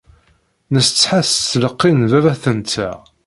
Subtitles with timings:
[0.73, 2.97] Nessetḥa s tleqqi n baba-tenteɣ.